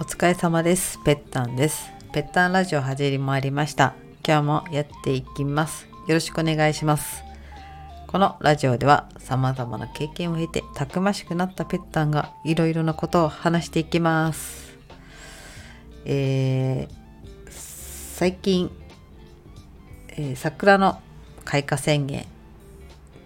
[0.00, 1.00] お疲れ様です。
[1.04, 1.90] ぺったんです。
[2.12, 3.96] ぺったんラジオ始まりました。
[4.24, 5.88] 今日もやっていきます。
[6.06, 7.24] よろしくお願いします。
[8.06, 14.78] このラジオでは様々な経験を経てたくましくなったぺったんがいろいろなことを話していきます。
[16.04, 18.70] えー、最近、
[20.10, 21.00] えー桜の
[21.44, 22.24] 開花宣言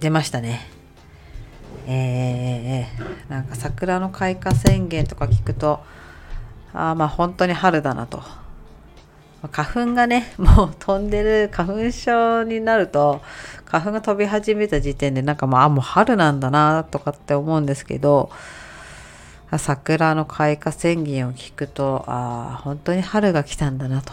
[0.00, 0.66] 出ましたね。
[1.86, 5.80] えー、なんか桜の開花宣言とか聞くと
[6.74, 8.22] あーまあ本当に春だなと
[9.50, 13.22] 花粉がね もう飛んでる花粉症になると
[13.66, 18.30] 花粉が飛び始めた時点でなんかまああもう春なんだなとかって思うんですけど
[19.56, 24.12] 桜の開花宣言を聞くとああ本当に春が来たんだなと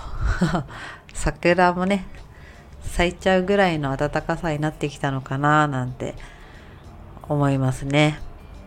[1.14, 2.06] 桜もね
[2.84, 6.16] 咲いちゃうぐらいの暖かさになってきたのかななんて
[7.30, 8.20] 思いますね。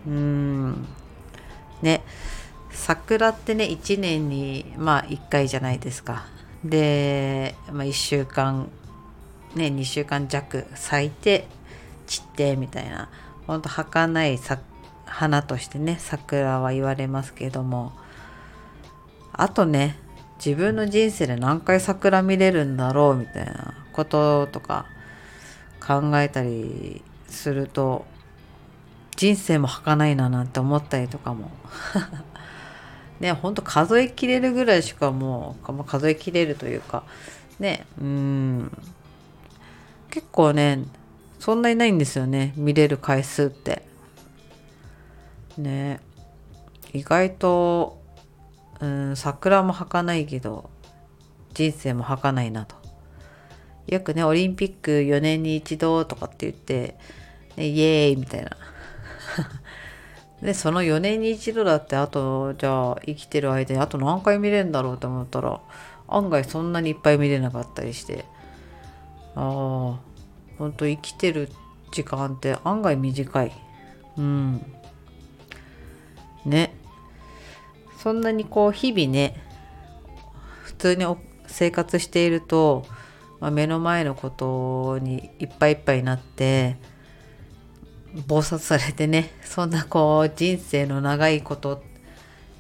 [0.07, 0.87] うーん。
[1.83, 2.03] ね。
[2.83, 6.27] 桜ってね、1年に、まあ、1回じゃないですか。
[6.65, 8.69] で、まあ、1週間、
[9.55, 11.47] ね、2週間弱咲いて、
[12.09, 13.09] 散って、みたいな、
[13.47, 14.41] ほんと儚い
[15.07, 17.93] 花としてね、桜は言われますけども、
[19.33, 19.97] あとね、
[20.45, 24.87] 自分の人生で何回桜見れるんだろうみたいなこととか
[25.79, 28.05] 考えたりすると
[29.15, 31.53] 人生も儚いななんて思ったりとかも。
[33.23, 37.05] ねほんと数えきれるぐらいしかもう数えきれるというか
[37.59, 38.79] ねうん。
[40.11, 40.85] 結構ね
[41.39, 43.83] そんなにないんですよね見れる回数って。
[45.57, 46.01] ね
[46.93, 48.03] 意外と
[48.81, 50.69] うん桜も儚いけど
[51.55, 52.75] 人生も儚いなと。
[53.87, 56.97] よくねオリンピック4年に一度とかって言って、
[57.57, 58.51] ね、イエーイみたいな。
[60.43, 65.61] でその4年に一度だってあとじゃあ生きてる間にあと何回見れるんだろうと思ったら
[66.09, 68.25] 案外そんなにいっぱい見れなかったりして。
[69.35, 70.13] ああ
[70.59, 71.49] ほんと生きてる
[71.91, 73.53] 時間って案外短い。
[74.19, 74.65] うん。
[76.45, 76.75] ね。
[77.99, 79.41] そんなにこう日々ね
[80.63, 81.05] 普通に
[81.47, 82.85] 生活していると、
[83.41, 86.77] まあ、目の前のことにいっぱいいっぱいになって
[88.27, 91.83] 暴殺されてねそんなこう人生の長いこと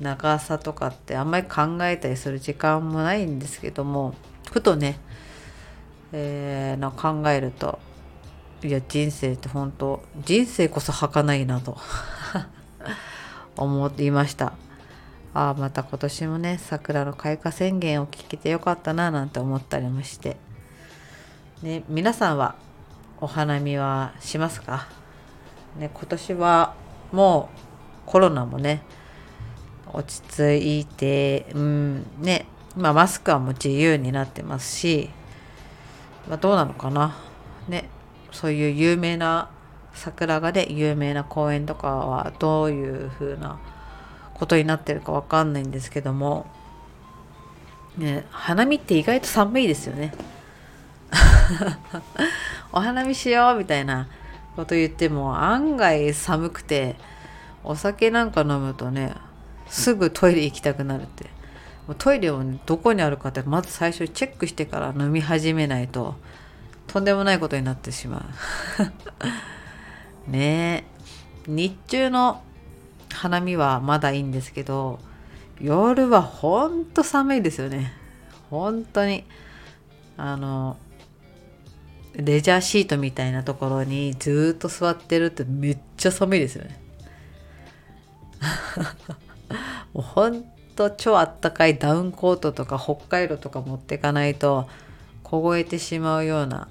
[0.00, 4.14] 長さとかってあんまり考えたりする時間もないんですけども
[4.50, 4.98] ふとね、
[6.12, 7.78] えーな考えると
[8.62, 11.76] いや人生って本当人生こそ儚いなと
[13.56, 14.52] 思っていました。
[15.34, 20.36] ああまた今年もね桜の開花宣言を聞けてよかったななんて思ったりもして、
[21.62, 22.54] ね、皆さんは
[23.18, 25.01] お花見はしますか？
[25.76, 26.74] ね、今年は
[27.12, 27.58] もう
[28.06, 28.82] コロナもね
[29.92, 32.46] 落ち着いてうんね
[32.76, 35.10] まあマスクはもう自由になってますし、
[36.28, 37.16] まあ、どうなのかな
[37.68, 37.88] ね
[38.32, 39.50] そういう有名な
[39.94, 43.58] 桜がで有名な公園とかはどういう風な
[44.34, 46.46] ことになってるかわかんないんですけども、
[47.98, 50.12] ね、花見って意外と寒いですよね。
[52.72, 54.08] お花見しようみたいな
[54.56, 56.96] こと言っても案外寒くて
[57.64, 59.14] お酒なんか飲むとね
[59.66, 61.26] すぐトイレ行きたくなるって。
[61.86, 66.14] もうトイレを、ね、どこにあるかってまず最初チェックしてから飲み始めないと
[66.86, 68.24] とんでもないことになってしま
[70.26, 70.30] う。
[70.30, 70.84] ね
[71.48, 71.50] え。
[71.50, 72.42] 日中の
[73.12, 75.00] 花見はまだいいんですけど
[75.60, 77.92] 夜はほんと寒いですよね。
[78.50, 79.24] 本当に。
[80.16, 80.76] あの
[82.14, 86.80] レジャーシートみたいなところにずっと座ってるってめっちゃ寒いですよね。
[89.94, 90.44] もうほん
[90.76, 94.68] と超あったかいダウンコートとか北海道とか持ってかないと
[95.22, 96.68] 凍えてしまうような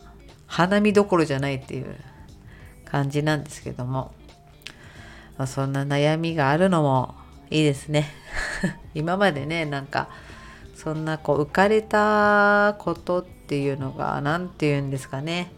[0.47, 1.95] 花見どころじゃないっていう
[2.85, 4.11] 感じなんですけども、
[5.37, 7.15] まあ、そんな悩みがあるのも
[7.49, 8.09] いいですね。
[8.93, 10.09] 今までねなんか
[10.81, 15.51] そんなこう浮かれたことっていうのが何て言うんですかね。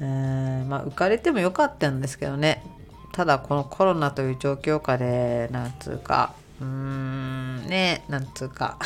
[0.00, 2.64] うーんまあ浮かれてもよかったんですけどね。
[3.12, 6.34] ただこのコロナという状況下でなんつうか。
[6.60, 8.78] うーんねなんつうか。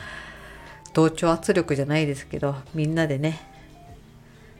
[0.92, 3.40] 同調圧力じゃないですけどみんなでね。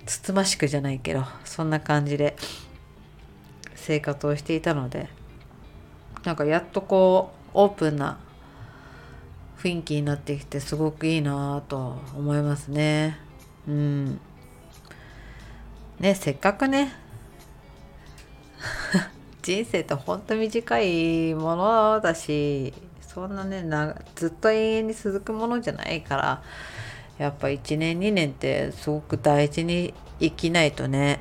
[0.06, 2.34] つつましくじゃないけどそんな感じで。
[3.74, 5.10] 生活をしていたので。
[6.24, 8.18] なんかやっとこうオープンな
[9.62, 13.16] 雰囲気になってきてすごくいいなぁと思いますね。
[13.68, 14.20] うん。
[16.00, 16.92] ねせっかくね
[19.40, 26.42] 人生ってほんと短いものだしそんなねなずっと永遠に続くものじゃないから
[27.18, 31.20] やっぱ1年2年ってすごく大事に生きないとね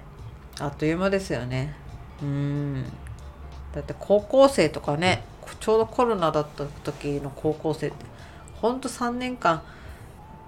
[0.59, 1.75] あっという間ですよね
[2.23, 2.83] うん
[3.75, 5.23] だって高校生とかね
[5.59, 7.97] ちょうどコロナだった時の高校生って
[8.61, 9.63] ほんと3年間。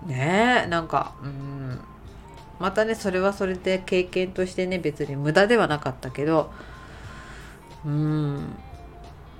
[0.05, 1.79] ねえなんかうん。
[2.59, 6.51] またねそれはそれで経験としてね別に無駄ではなかったけど。
[7.85, 8.55] うん。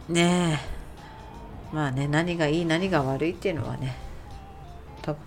[0.09, 0.59] ね
[1.71, 1.75] え。
[1.75, 3.95] まあね何がいい何が悪いっていうのはね。
[5.01, 5.19] 多分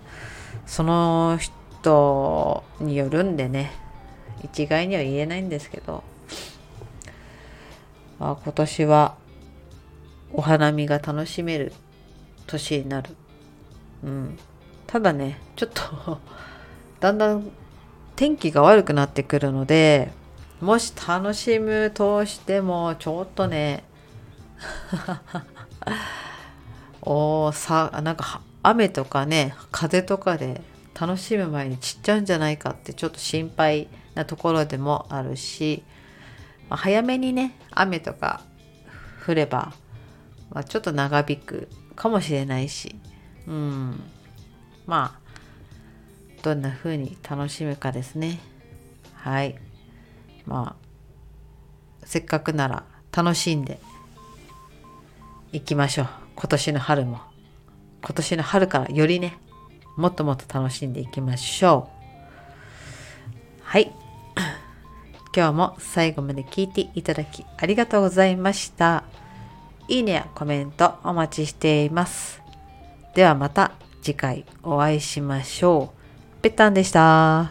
[0.65, 3.71] その人によるんでね。
[4.43, 6.03] 一概には言えないんですけど、
[8.19, 9.15] まあ、今年は
[10.31, 11.73] お花見が楽しめる
[12.45, 13.15] 年になる。
[14.03, 14.37] うん。
[14.85, 16.19] ただね、ちょっと
[16.99, 17.49] だんだん
[18.15, 20.11] 天気が悪くなってくるので、
[20.61, 23.83] もし楽しむとしても、ちょっとね、
[27.01, 30.61] おさ、なんか雨とかね、風とかで
[30.99, 35.83] 楽しむ前に散っちゃうんじゃないかってちょっと心配なところでもあるし、
[36.69, 38.41] まあ、早めにね、雨とか
[39.25, 39.73] 降れば、
[40.49, 42.95] まあ、ちょっと長引くかもしれないし、
[43.47, 44.03] うん。
[44.85, 48.39] まあ、どんな風に楽しむかですね。
[49.13, 49.55] はい。
[50.45, 50.87] まあ、
[52.05, 53.79] せっかくなら楽しんで
[55.51, 56.07] いきましょう。
[56.35, 57.19] 今年の春も。
[58.01, 59.37] 今年の春からよりね、
[59.97, 61.97] もっともっと楽しんでいきましょう。
[63.63, 63.91] はい。
[65.35, 69.03] 今日も最後まで聞いていただきありがとうございました。
[69.89, 72.46] いいねやコメントお待ちしています。
[73.17, 73.71] ではまた
[74.03, 76.41] 次回お会いしましょう。
[76.43, 77.49] ぺったんでした。